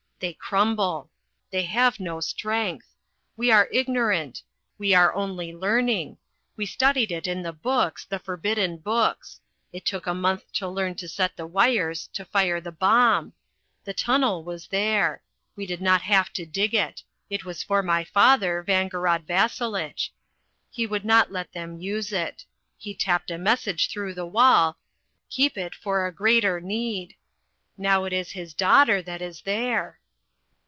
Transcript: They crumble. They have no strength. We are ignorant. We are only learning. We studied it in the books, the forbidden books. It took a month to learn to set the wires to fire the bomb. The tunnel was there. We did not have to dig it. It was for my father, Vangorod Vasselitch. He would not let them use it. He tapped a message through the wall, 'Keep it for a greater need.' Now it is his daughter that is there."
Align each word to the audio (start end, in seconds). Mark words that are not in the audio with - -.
They 0.21 0.33
crumble. 0.33 1.09
They 1.49 1.63
have 1.63 1.99
no 1.99 2.19
strength. 2.19 2.93
We 3.35 3.49
are 3.49 3.67
ignorant. 3.71 4.43
We 4.77 4.93
are 4.93 5.11
only 5.15 5.51
learning. 5.51 6.17
We 6.55 6.67
studied 6.67 7.11
it 7.11 7.25
in 7.25 7.41
the 7.41 7.51
books, 7.51 8.05
the 8.05 8.19
forbidden 8.19 8.77
books. 8.77 9.41
It 9.73 9.83
took 9.83 10.05
a 10.05 10.13
month 10.13 10.43
to 10.53 10.69
learn 10.69 10.93
to 10.97 11.07
set 11.07 11.35
the 11.35 11.47
wires 11.47 12.05
to 12.13 12.23
fire 12.23 12.61
the 12.61 12.71
bomb. 12.71 13.33
The 13.83 13.95
tunnel 13.95 14.43
was 14.43 14.67
there. 14.67 15.23
We 15.55 15.65
did 15.65 15.81
not 15.81 16.03
have 16.03 16.31
to 16.33 16.45
dig 16.45 16.75
it. 16.75 17.01
It 17.31 17.43
was 17.43 17.63
for 17.63 17.81
my 17.81 18.03
father, 18.03 18.61
Vangorod 18.63 19.25
Vasselitch. 19.25 20.13
He 20.69 20.85
would 20.85 21.03
not 21.03 21.31
let 21.31 21.51
them 21.53 21.79
use 21.81 22.13
it. 22.13 22.45
He 22.77 22.93
tapped 22.93 23.31
a 23.31 23.39
message 23.39 23.89
through 23.89 24.13
the 24.13 24.27
wall, 24.27 24.77
'Keep 25.31 25.57
it 25.57 25.73
for 25.73 26.05
a 26.05 26.13
greater 26.13 26.61
need.' 26.61 27.15
Now 27.75 28.03
it 28.03 28.13
is 28.13 28.33
his 28.33 28.53
daughter 28.53 29.01
that 29.01 29.23
is 29.23 29.41
there." 29.41 29.97